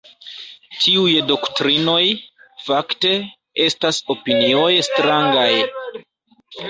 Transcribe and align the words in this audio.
Tiuj 0.83 1.11
doktrinoj, 1.31 2.07
fakte, 2.69 3.13
estas 3.67 4.01
opinioj 4.15 4.67
strangaj”. 4.89 5.49